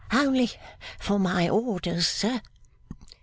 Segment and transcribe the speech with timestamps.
[0.11, 0.49] 'Only
[0.97, 2.41] for my orders, sir.